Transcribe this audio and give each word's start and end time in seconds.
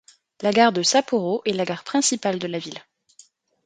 La 0.41 0.49
gare 0.51 0.71
de 0.71 0.81
Sapporo 0.81 1.43
est 1.45 1.53
la 1.53 1.63
gare 1.63 1.83
principale 1.83 2.39
de 2.39 2.47
la 2.47 2.57
ville. 2.57 2.79